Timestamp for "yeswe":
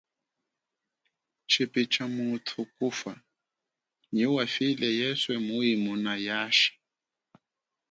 4.99-5.33